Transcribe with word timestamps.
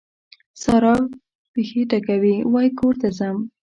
سارا 0.61 0.95
پښې 1.53 1.81
ټکوي؛ 1.89 2.35
وای 2.51 2.69
کور 2.79 2.93
ته 3.01 3.07
ځم. 3.17 3.37